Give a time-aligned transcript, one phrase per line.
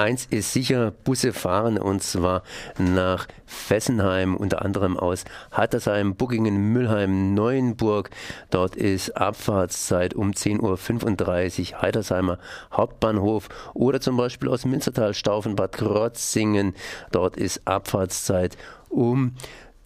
[0.00, 2.42] Eins ist sicher, Busse fahren und zwar
[2.78, 8.08] nach Fessenheim, unter anderem aus Hattersheim, Buckingen, Müllheim, Neuenburg.
[8.48, 12.38] Dort ist Abfahrtszeit um 10.35 Uhr Heidersheimer
[12.72, 16.74] Hauptbahnhof oder zum Beispiel aus Münstertal, Staufenbad, Krotzingen.
[17.12, 18.56] Dort ist Abfahrtszeit
[18.88, 19.34] um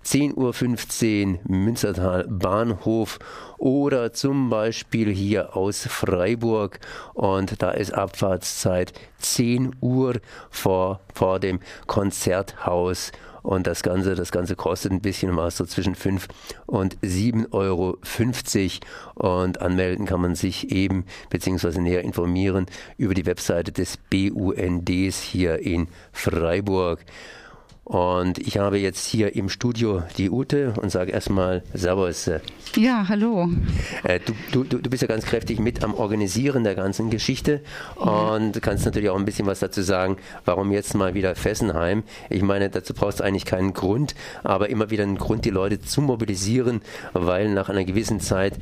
[0.04, 3.18] 10.15 Uhr Münstertal Bahnhof
[3.58, 6.80] oder zum Beispiel hier aus Freiburg
[7.14, 13.12] und da ist Abfahrtszeit 10 Uhr vor, vor dem Konzerthaus
[13.44, 16.28] und das Ganze, das Ganze kostet ein bisschen was, so zwischen 5
[16.64, 17.98] und 7,50 Euro.
[19.42, 22.64] Und anmelden kann man sich eben, beziehungsweise näher informieren
[22.96, 27.04] über die Webseite des BUNDs hier in Freiburg.
[27.84, 32.30] Und ich habe jetzt hier im Studio die Ute und sage erstmal Servus.
[32.76, 33.50] Ja, hallo.
[34.04, 34.20] Äh,
[34.52, 37.60] du, du, du bist ja ganz kräftig mit am Organisieren der ganzen Geschichte
[37.96, 40.16] und kannst natürlich auch ein bisschen was dazu sagen,
[40.46, 42.04] warum jetzt mal wieder Fessenheim.
[42.30, 45.78] Ich meine, dazu brauchst du eigentlich keinen Grund, aber immer wieder einen Grund, die Leute
[45.78, 46.80] zu mobilisieren,
[47.12, 48.54] weil nach einer gewissen Zeit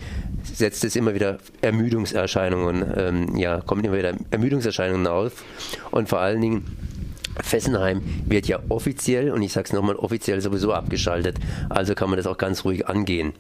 [0.43, 5.45] setzt es immer wieder Ermüdungserscheinungen, ähm, ja, kommen immer wieder Ermüdungserscheinungen auf
[5.93, 6.92] und vor allen Dingen
[7.41, 11.39] Fessenheim wird ja offiziell, und ich sage es nochmal, offiziell sowieso abgeschaltet.
[11.69, 13.33] Also kann man das auch ganz ruhig angehen.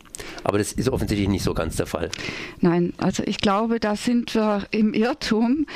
[0.44, 2.10] Aber das ist offensichtlich nicht so ganz der Fall.
[2.60, 5.66] Nein, also ich glaube, da sind wir im Irrtum.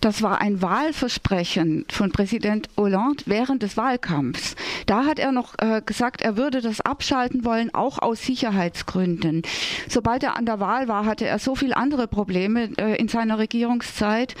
[0.00, 4.56] Das war ein Wahlversprechen von Präsident Hollande während des Wahlkampfs.
[4.86, 9.42] Da hat er noch äh, gesagt, er würde das abschalten wollen, auch aus Sicherheitsgründen.
[9.88, 13.38] Sobald er an der Wahl war, hatte er so viele andere Probleme äh, in seiner
[13.38, 14.34] Regierungszeit,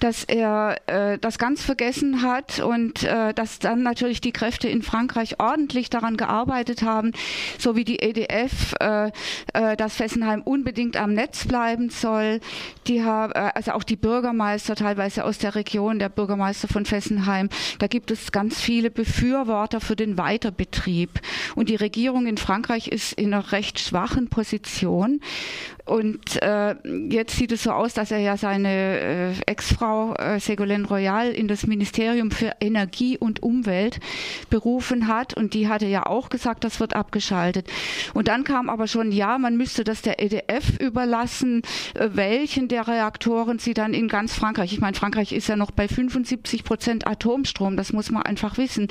[0.00, 4.82] dass er äh, das ganz vergessen hat und äh, dass dann natürlich die Kräfte in
[4.82, 7.12] Frankreich ordentlich daran gearbeitet haben,
[7.58, 8.74] so wie die EDF,
[9.52, 12.40] äh, dass Fessenheim unbedingt am Netz bleiben soll.
[12.86, 17.48] Die haben, äh, also auch die Bürgermeister teilweise aus der Region, der Bürgermeister von Fessenheim,
[17.78, 21.20] da gibt es ganz viele Befürworter für den Weiterbetrieb.
[21.54, 25.20] Und die Regierung in Frankreich ist in einer recht schwachen Position.
[25.86, 26.76] Und äh,
[27.10, 31.46] jetzt sieht es so aus, dass er ja seine äh, Ex-Frau äh, Ségolène Royal in
[31.46, 34.00] das Ministerium für Energie und Umwelt
[34.48, 35.34] berufen hat.
[35.34, 37.68] Und die hatte ja auch gesagt, das wird abgeschaltet.
[38.14, 41.60] Und dann kam aber schon, ja, man müsste das der EDF überlassen,
[41.92, 45.70] äh, welchen der Reaktoren sie dann in ganz Frankreich, ich meine, Frankreich ist ja noch
[45.70, 48.88] bei 75 Prozent Atomstrom, das muss man einfach wissen.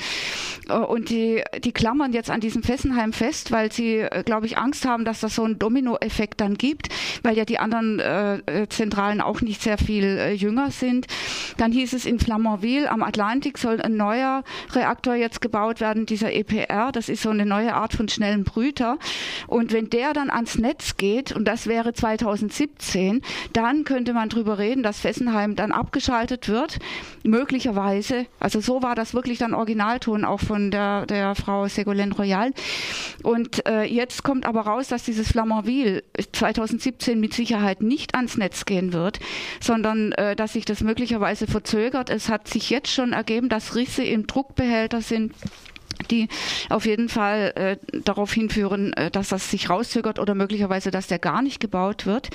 [0.69, 4.59] Äh, und die, die klammern jetzt an diesem Fessenheim fest, weil sie, äh, glaube ich,
[4.59, 8.35] Angst haben, dass das so einen Dominoeffekt dann gibt gibt, weil ja die anderen äh,
[8.45, 11.07] äh, Zentralen auch nicht sehr viel äh, jünger sind.
[11.57, 16.33] Dann hieß es in Flamanville am Atlantik soll ein neuer Reaktor jetzt gebaut werden, dieser
[16.33, 16.91] EPR.
[16.91, 18.97] Das ist so eine neue Art von schnellen Brüter.
[19.47, 23.21] Und wenn der dann ans Netz geht, und das wäre 2017,
[23.53, 26.79] dann könnte man darüber reden, dass Fessenheim dann abgeschaltet wird.
[27.23, 32.51] Möglicherweise, also so war das wirklich dann Originalton auch von der, der Frau Ségolène Royal.
[33.23, 38.37] Und äh, jetzt kommt aber raus, dass dieses Flamanville 2017 2017 mit Sicherheit nicht ans
[38.37, 39.19] Netz gehen wird,
[39.59, 42.09] sondern äh, dass sich das möglicherweise verzögert.
[42.09, 45.33] Es hat sich jetzt schon ergeben, dass Risse im Druckbehälter sind
[46.11, 46.27] die
[46.69, 51.19] auf jeden Fall äh, darauf hinführen, äh, dass das sich rauszögert oder möglicherweise, dass der
[51.19, 52.29] gar nicht gebaut wird.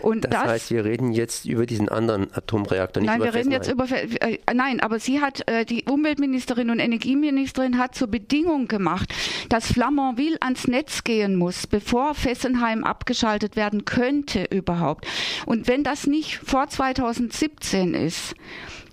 [0.00, 3.34] Und das, das heißt, wir reden jetzt über diesen anderen Atomreaktor, nicht nein, über wir
[3.34, 8.08] reden jetzt über äh, nein, aber sie hat äh, die Umweltministerin und Energieministerin hat zur
[8.08, 9.12] Bedingung gemacht,
[9.48, 15.06] dass Flamanville ans Netz gehen muss, bevor Fessenheim abgeschaltet werden könnte überhaupt.
[15.46, 18.34] Und wenn das nicht vor 2017 ist,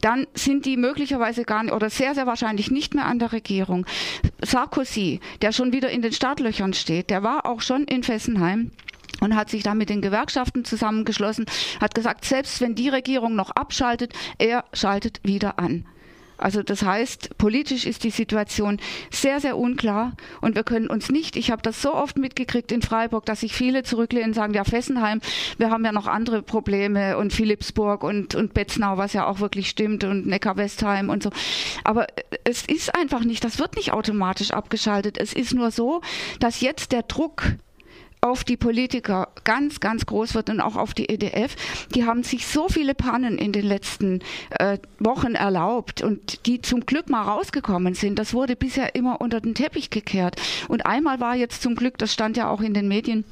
[0.02, 3.85] dann sind die möglicherweise gar nicht oder sehr, sehr wahrscheinlich nicht mehr an der Regierung.
[4.44, 8.72] Sarkozy, der schon wieder in den Startlöchern steht, der war auch schon in Fessenheim
[9.22, 11.46] und hat sich da mit den Gewerkschaften zusammengeschlossen,
[11.81, 15.85] hat gesagt, selbst wenn die Regierung noch abschaltet, er schaltet wieder an.
[16.37, 18.79] Also das heißt, politisch ist die Situation
[19.11, 22.81] sehr, sehr unklar und wir können uns nicht, ich habe das so oft mitgekriegt in
[22.81, 25.21] Freiburg, dass sich viele zurücklehnen und sagen, ja, Fessenheim,
[25.57, 29.69] wir haben ja noch andere Probleme und Philipsburg und, und Betznau, was ja auch wirklich
[29.69, 31.31] stimmt und Neckar-Westheim und so.
[31.83, 32.07] Aber
[32.43, 35.17] es ist einfach nicht, das wird nicht automatisch abgeschaltet.
[35.17, 36.01] Es ist nur so,
[36.40, 37.43] dass jetzt der Druck
[38.28, 41.56] auf die Politiker ganz, ganz groß wird und auch auf die EDF.
[41.96, 44.22] Die haben sich so viele Pannen in den letzten
[44.52, 48.20] äh, Wochen erlaubt und die zum Glück mal rausgekommen sind.
[48.20, 50.41] Das wurde bisher immer unter den Teppich gekehrt.
[50.68, 53.24] Und einmal war jetzt zum Glück, das stand ja auch in den Medien,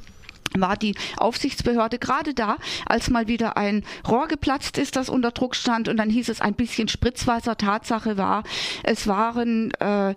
[0.62, 5.56] war die Aufsichtsbehörde gerade da, als mal wieder ein Rohr geplatzt ist, das unter Druck
[5.56, 7.58] stand und dann hieß es ein bisschen Spritzwasser.
[7.58, 8.44] Tatsache war,
[8.84, 10.16] es waren äh, äh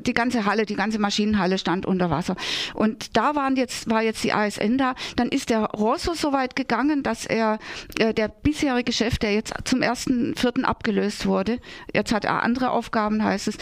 [0.00, 2.36] die ganze Halle, die ganze Maschinenhalle stand unter Wasser.
[2.74, 4.94] Und da waren jetzt war jetzt die ASN da.
[5.16, 7.58] Dann ist der Rosso so weit gegangen, dass er
[7.98, 11.58] äh, der bisherige Chef, der jetzt zum ersten Vierten abgelöst wurde,
[11.92, 13.58] jetzt hat er andere Aufgaben, heißt es,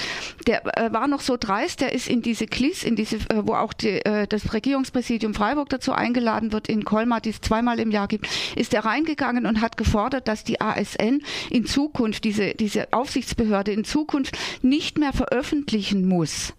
[0.47, 3.55] der äh, war noch so dreist, der ist in diese Klis, in diese, äh, wo
[3.55, 7.91] auch die, äh, das Regierungspräsidium Freiburg dazu eingeladen wird in Colmar, die es zweimal im
[7.91, 12.93] Jahr gibt, ist er reingegangen und hat gefordert, dass die ASN in Zukunft, diese, diese
[12.93, 16.55] Aufsichtsbehörde in Zukunft nicht mehr veröffentlichen muss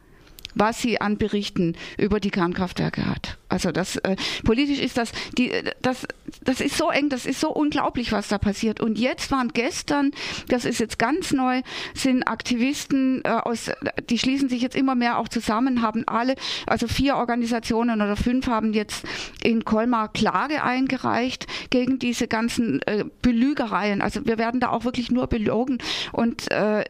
[0.55, 3.37] was sie an Berichten über die Kernkraftwerke hat.
[3.49, 5.51] Also das äh, politisch ist das die
[5.81, 6.07] das
[6.43, 8.81] das ist so eng, das ist so unglaublich, was da passiert.
[8.81, 10.11] Und jetzt waren gestern,
[10.47, 11.61] das ist jetzt ganz neu,
[11.93, 13.71] sind Aktivisten äh, aus,
[14.09, 16.35] die schließen sich jetzt immer mehr auch zusammen, haben alle,
[16.67, 19.05] also vier Organisationen oder fünf haben jetzt
[19.43, 24.01] in Colmar Klage eingereicht gegen diese ganzen äh, Belügereien.
[24.01, 25.77] Also wir werden da auch wirklich nur belogen
[26.11, 26.83] und äh,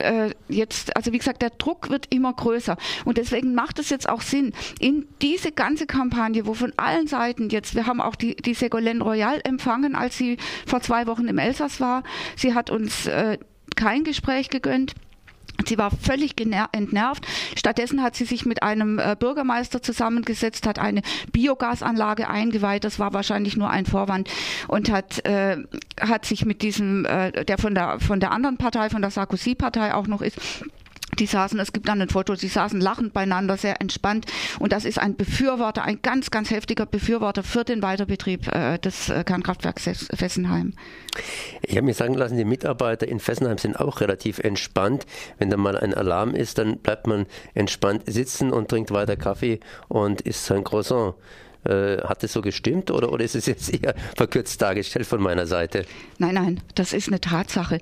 [0.00, 2.76] äh, jetzt, also wie gesagt, der Druck wird immer größer.
[3.04, 7.50] Und deswegen macht es jetzt auch Sinn, in diese ganze Kampagne, wo von allen Seiten
[7.50, 11.38] jetzt, wir haben auch die, die Ségolène Royal empfangen, als sie vor zwei Wochen im
[11.38, 12.02] Elsass war.
[12.36, 13.38] Sie hat uns äh,
[13.76, 14.94] kein Gespräch gegönnt.
[15.70, 16.34] Sie war völlig
[16.72, 17.24] entnervt.
[17.54, 22.82] Stattdessen hat sie sich mit einem äh, Bürgermeister zusammengesetzt, hat eine Biogasanlage eingeweiht.
[22.82, 24.28] Das war wahrscheinlich nur ein Vorwand
[24.66, 25.58] und hat, äh,
[26.00, 29.94] hat sich mit diesem, äh, der von der von der anderen Partei, von der Sarkozy-Partei
[29.94, 30.40] auch noch ist,
[31.20, 34.26] die saßen, es gibt dann ein Foto, sie saßen lachend beieinander, sehr entspannt.
[34.58, 39.10] Und das ist ein Befürworter, ein ganz, ganz heftiger Befürworter für den Weiterbetrieb äh, des
[39.10, 40.72] äh, Kernkraftwerks Fessenheim.
[41.62, 45.06] Ich habe mir sagen lassen, die Mitarbeiter in Fessenheim sind auch relativ entspannt.
[45.38, 49.60] Wenn da mal ein Alarm ist, dann bleibt man entspannt sitzen und trinkt weiter Kaffee
[49.88, 51.14] und isst sein Croissant.
[51.64, 55.46] Äh, hat es so gestimmt oder, oder ist es jetzt eher verkürzt dargestellt von meiner
[55.46, 55.84] Seite?
[56.18, 57.80] Nein, nein, das ist eine Tatsache.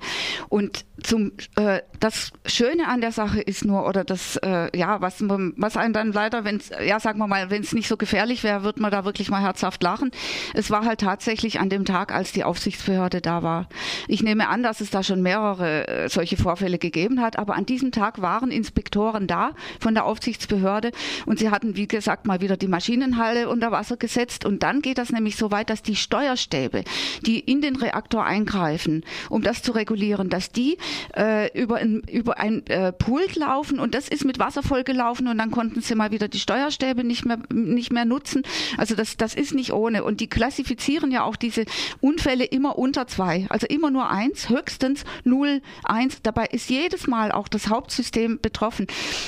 [0.49, 5.21] Und zum, äh, das Schöne an der Sache ist nur, oder das, äh, ja, was,
[5.21, 8.63] was einen dann leider, wenn ja, sagen wir mal, wenn es nicht so gefährlich wäre,
[8.63, 10.11] wird man da wirklich mal herzhaft lachen.
[10.53, 13.69] Es war halt tatsächlich an dem Tag, als die Aufsichtsbehörde da war.
[14.07, 17.65] Ich nehme an, dass es da schon mehrere äh, solche Vorfälle gegeben hat, aber an
[17.65, 20.91] diesem Tag waren Inspektoren da von der Aufsichtsbehörde
[21.25, 24.81] und sie hatten, wie gesagt, mal wieder die Maschinenhalle unter unter Wasser gesetzt und dann
[24.81, 26.83] geht das nämlich so weit, dass die Steuerstäbe,
[27.25, 30.77] die in den Reaktor eingreifen, um das zu regulieren, dass die
[31.15, 35.37] äh, über ein, über ein äh, Pult laufen und das ist mit Wasser vollgelaufen und
[35.37, 38.43] dann konnten sie mal wieder die Steuerstäbe nicht mehr, nicht mehr nutzen.
[38.77, 40.03] Also das, das ist nicht ohne.
[40.03, 41.65] Und die klassifizieren ja auch diese
[42.01, 46.21] Unfälle immer unter zwei, also immer nur eins, höchstens null, eins.
[46.23, 48.87] Dabei ist jedes Mal auch das Hauptsystem betroffen.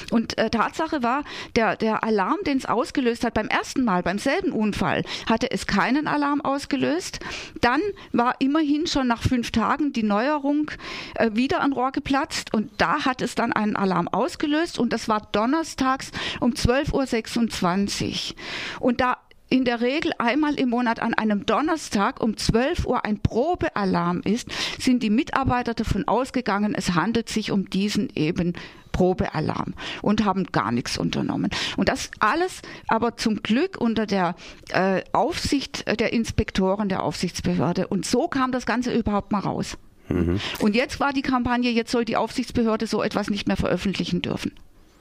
[0.09, 1.23] Und äh, Tatsache war,
[1.55, 5.67] der, der Alarm, den es ausgelöst hat beim ersten Mal, beim selben Unfall hatte es
[5.67, 7.19] keinen Alarm ausgelöst.
[7.59, 7.81] Dann
[8.13, 10.71] war immerhin schon nach fünf Tagen die Neuerung
[11.15, 15.09] äh, wieder ein Rohr geplatzt und da hat es dann einen Alarm ausgelöst und das
[15.09, 18.35] war donnerstags um 12.26 Uhr.
[18.79, 19.17] Und da
[19.49, 24.47] in der Regel einmal im Monat an einem Donnerstag um 12 Uhr ein Probealarm ist,
[24.79, 28.53] sind die Mitarbeiter davon ausgegangen, es handelt sich um diesen eben
[28.91, 31.51] Probealarm und haben gar nichts unternommen.
[31.77, 34.35] Und das alles aber zum Glück unter der
[34.69, 37.87] äh, Aufsicht der Inspektoren der Aufsichtsbehörde.
[37.87, 39.77] Und so kam das Ganze überhaupt mal raus.
[40.09, 40.39] Mhm.
[40.59, 44.51] Und jetzt war die Kampagne, jetzt soll die Aufsichtsbehörde so etwas nicht mehr veröffentlichen dürfen.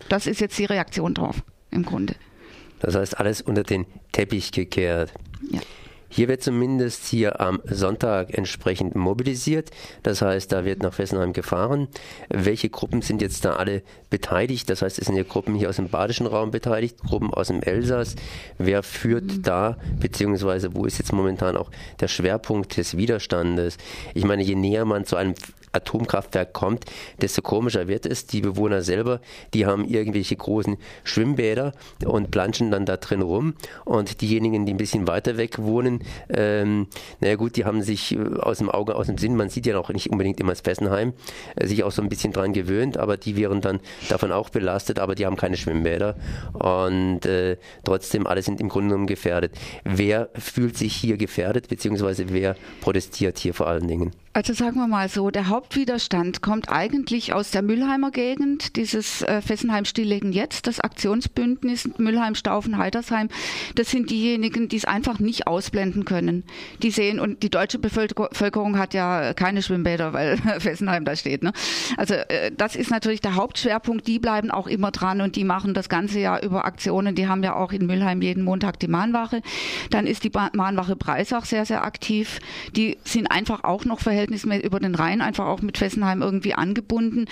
[0.09, 2.15] Das ist jetzt die Reaktion drauf, im Grunde.
[2.81, 5.13] Das heißt, alles unter den Teppich gekehrt.
[5.51, 5.61] Ja.
[6.12, 9.71] Hier wird zumindest hier am Sonntag entsprechend mobilisiert.
[10.03, 11.87] Das heißt, da wird nach Fessenheim gefahren.
[12.29, 14.69] Welche Gruppen sind jetzt da alle beteiligt?
[14.69, 17.63] Das heißt, es sind ja Gruppen hier aus dem badischen Raum beteiligt, Gruppen aus dem
[17.63, 18.17] Elsass.
[18.58, 19.43] Wer führt mhm.
[19.43, 21.70] da, beziehungsweise wo ist jetzt momentan auch
[22.01, 23.79] der Schwerpunkt des Widerstandes?
[24.13, 25.34] Ich meine, je näher man zu einem
[25.72, 26.84] Atomkraftwerk kommt,
[27.20, 28.27] desto komischer wird es.
[28.27, 29.20] Die Bewohner selber,
[29.55, 31.72] die haben irgendwelche großen Schwimmbäder
[32.05, 33.55] und planschen dann da drin rum.
[33.84, 36.89] Und diejenigen, die ein bisschen weiter weg wohnen, ähm,
[37.20, 39.74] naja gut, die haben sich äh, aus dem Auge, aus dem Sinn, man sieht ja
[39.74, 41.12] noch nicht unbedingt immer das Fessenheim,
[41.56, 44.98] äh, sich auch so ein bisschen dran gewöhnt, aber die wären dann davon auch belastet,
[44.98, 46.17] aber die haben keine Schwimmbäder.
[46.53, 49.53] Und äh, trotzdem, alle sind im Grunde genommen gefährdet.
[49.84, 54.12] Wer fühlt sich hier gefährdet, beziehungsweise wer protestiert hier vor allen Dingen?
[54.32, 59.43] Also sagen wir mal so, der Hauptwiderstand kommt eigentlich aus der Mülheimer Gegend, dieses äh,
[59.43, 63.29] Fessenheim Stilllegen jetzt, das Aktionsbündnis Mülheim, Staufen, Heidersheim.
[63.75, 66.44] Das sind diejenigen, die es einfach nicht ausblenden können.
[66.81, 71.43] Die sehen, und die deutsche Bevölkerung hat ja keine Schwimmbäder, weil Fessenheim da steht.
[71.43, 71.53] Ne?
[71.96, 74.06] Also äh, das ist natürlich der Hauptschwerpunkt.
[74.06, 77.17] Die bleiben auch immer dran und die machen das ganze Jahr über Aktionen.
[77.17, 79.43] Die haben ja auch in Mülheim jeden Montag die Mahnwache.
[79.91, 82.39] Dann ist die Mahnwache Breisach sehr, sehr aktiv.
[82.77, 86.55] Die sind einfach auch noch verhältnismäßig Verhältnis über den Rhein einfach auch mit Fessenheim irgendwie
[86.55, 87.27] angebunden.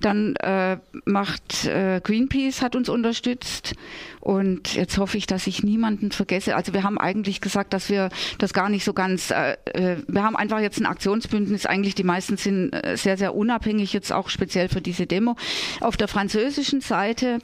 [0.00, 3.74] Dann äh, macht äh, Greenpeace hat uns unterstützt
[4.20, 6.56] und jetzt hoffe ich, dass ich niemanden vergesse.
[6.56, 8.08] Also wir haben eigentlich gesagt, dass wir
[8.38, 11.66] das gar nicht so ganz, äh, äh wir haben einfach jetzt ein Aktionsbündnis.
[11.66, 15.36] Eigentlich die meisten sind äh, sehr, sehr unabhängig jetzt auch speziell für diese Demo.
[15.80, 17.38] Auf der französischen Seite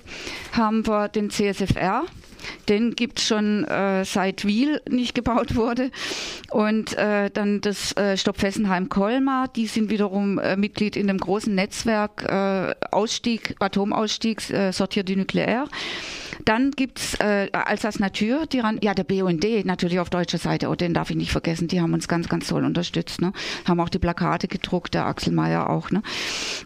[0.53, 2.05] haben wir den CSFR.
[2.69, 5.91] Den gibt es schon äh, seit Wiel nicht gebaut wurde.
[6.51, 11.19] Und äh, dann das äh, Stopp Fessenheim Colmar, die sind wiederum äh, Mitglied in dem
[11.19, 15.67] großen Netzwerk äh, Ausstieg, Atomausstieg, äh, Sortier du Nucléaire.
[16.45, 20.75] Dann gibt's äh, Alsace Natur, die ran, ja, der BUND natürlich auf deutscher Seite, oh,
[20.75, 23.33] den darf ich nicht vergessen, die haben uns ganz, ganz toll unterstützt, ne?
[23.67, 26.03] Haben auch die Plakate gedruckt, der Axel Mayer auch, ne?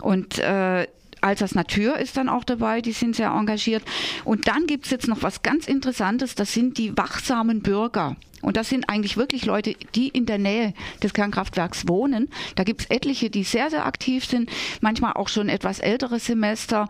[0.00, 0.86] Und äh,
[1.22, 3.82] Alsace Natur ist dann auch dabei, die sind sehr engagiert.
[4.24, 8.16] Und dann gibt's jetzt noch was ganz Interessantes, das sind die wachsamen Bürger.
[8.42, 12.28] Und das sind eigentlich wirklich Leute, die in der Nähe des Kernkraftwerks wohnen.
[12.56, 14.50] Da gibt's etliche, die sehr, sehr aktiv sind,
[14.80, 16.88] manchmal auch schon etwas ältere Semester.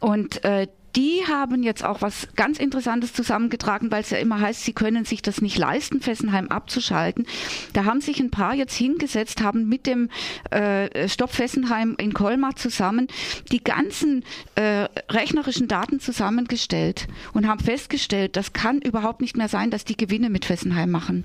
[0.00, 4.64] Und äh, die haben jetzt auch was ganz Interessantes zusammengetragen, weil es ja immer heißt,
[4.64, 7.26] sie können sich das nicht leisten, Fessenheim abzuschalten.
[7.72, 10.08] Da haben sich ein paar jetzt hingesetzt, haben mit dem
[10.50, 13.08] äh, Stopp Fessenheim in Colmar zusammen
[13.52, 19.70] die ganzen äh, rechnerischen Daten zusammengestellt und haben festgestellt, das kann überhaupt nicht mehr sein,
[19.70, 21.24] dass die Gewinne mit Fessenheim machen.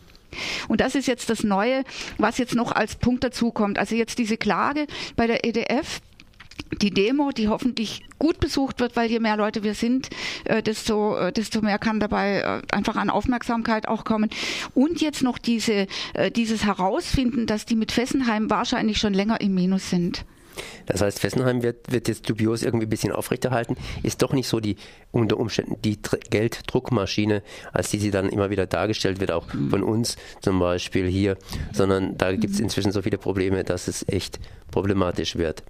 [0.67, 1.83] Und das ist jetzt das Neue,
[2.17, 3.79] was jetzt noch als Punkt dazu kommt.
[3.79, 6.01] Also jetzt diese Klage bei der EDF,
[6.81, 10.09] die Demo, die hoffentlich gut besucht wird, weil je mehr Leute wir sind,
[10.45, 14.29] äh, desto, äh, desto mehr kann dabei äh, einfach an Aufmerksamkeit auch kommen.
[14.73, 15.87] Und jetzt noch diese,
[16.35, 20.25] dieses Herausfinden, dass die mit Fessenheim wahrscheinlich schon länger im Minus sind.
[20.85, 23.75] Das heißt, Fessenheim wird, wird jetzt dubios irgendwie ein bisschen aufrechterhalten.
[24.03, 24.77] Ist doch nicht so die
[25.11, 27.43] unter Umständen die Gelddruckmaschine,
[27.73, 31.37] als die sie dann immer wieder dargestellt wird, auch von uns zum Beispiel hier,
[31.73, 34.39] sondern da gibt es inzwischen so viele Probleme, dass es echt
[34.71, 35.63] problematisch wird.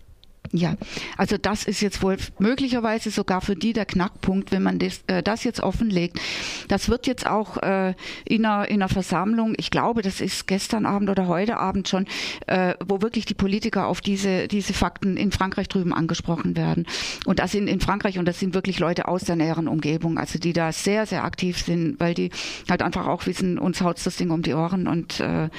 [0.52, 0.76] Ja,
[1.18, 5.24] also das ist jetzt wohl möglicherweise sogar für die der Knackpunkt, wenn man das, äh,
[5.24, 6.20] das jetzt offenlegt.
[6.68, 7.94] Das wird jetzt auch äh,
[8.26, 12.06] in, einer, in einer Versammlung, ich glaube, das ist gestern Abend oder heute Abend schon,
[12.48, 16.86] äh, wo wirklich die Politiker auf diese, diese Fakten in Frankreich drüben angesprochen werden.
[17.26, 20.40] Und das sind in Frankreich, und das sind wirklich Leute aus der näheren Umgebung, also
[20.40, 22.30] die da sehr, sehr aktiv sind, weil die
[22.70, 25.50] halt einfach auch wissen, uns haut das Ding um die Ohren und äh,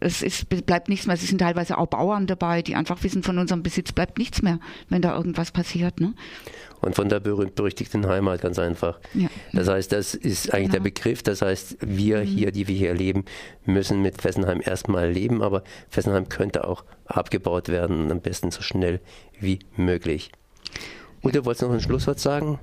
[0.00, 1.14] es ist, bleibt nichts mehr.
[1.14, 4.58] Es sind teilweise auch Bauern dabei, die einfach wissen, von unserem Besitz bleibt nichts mehr,
[4.88, 6.00] wenn da irgendwas passiert.
[6.00, 6.14] Ne?
[6.80, 8.98] Und von der berühmt-berüchtigten Heimat ganz einfach.
[9.12, 9.28] Ja.
[9.52, 10.72] Das heißt, das ist eigentlich genau.
[10.72, 11.22] der Begriff.
[11.22, 12.24] Das heißt, wir mhm.
[12.24, 13.24] hier, die wir hier leben,
[13.66, 19.00] müssen mit Fessenheim erstmal leben, aber Fessenheim könnte auch abgebaut werden, am besten so schnell
[19.38, 20.32] wie möglich.
[21.20, 22.58] Und du wolltest noch ein Schlusswort sagen?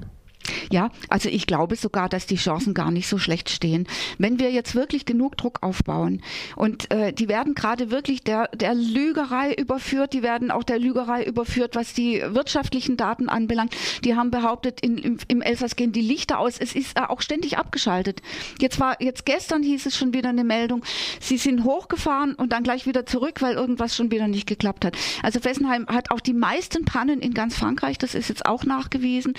[0.72, 3.88] Ja, also ich glaube sogar, dass die Chancen gar nicht so schlecht stehen.
[4.18, 6.22] Wenn wir jetzt wirklich genug Druck aufbauen
[6.56, 11.24] und äh, die werden gerade wirklich der, der Lügerei überführt, die werden auch der Lügerei
[11.24, 13.76] überführt, was die wirtschaftlichen Daten anbelangt.
[14.04, 16.58] Die haben behauptet, in, im, im Elsass gehen die Lichter aus.
[16.60, 18.22] Es ist äh, auch ständig abgeschaltet.
[18.60, 20.84] Jetzt war, jetzt gestern hieß es schon wieder eine Meldung,
[21.20, 24.98] sie sind hochgefahren und dann gleich wieder zurück, weil irgendwas schon wieder nicht geklappt hat.
[25.24, 29.34] Also Fessenheim hat auch die meisten Pannen in ganz Frankreich, das ist jetzt auch nachgewiesen.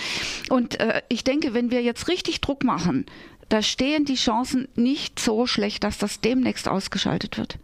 [0.48, 3.06] Und äh, ich denke, wenn wir jetzt richtig Druck machen,
[3.48, 7.58] da stehen die Chancen nicht so schlecht, dass das demnächst ausgeschaltet wird.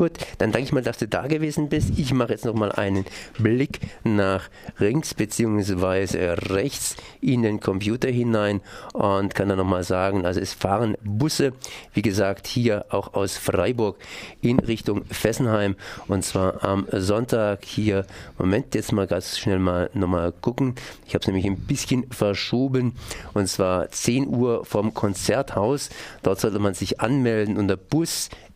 [0.00, 1.98] Gut, dann danke ich mal, dass du da gewesen bist.
[1.98, 3.04] Ich mache jetzt nochmal einen
[3.36, 6.36] Blick nach links bzw.
[6.54, 8.62] rechts in den Computer hinein
[8.94, 11.52] und kann dann nochmal sagen, also es fahren Busse,
[11.92, 13.98] wie gesagt, hier auch aus Freiburg
[14.40, 15.76] in Richtung Fessenheim
[16.08, 18.06] und zwar am Sonntag hier.
[18.38, 20.76] Moment, jetzt mal ganz schnell mal nochmal gucken.
[21.06, 22.94] Ich habe es nämlich ein bisschen verschoben
[23.34, 25.90] und zwar 10 Uhr vom Konzerthaus.
[26.22, 28.49] Dort sollte man sich anmelden unter Bus at